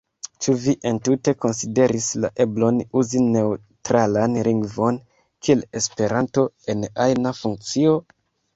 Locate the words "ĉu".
0.43-0.53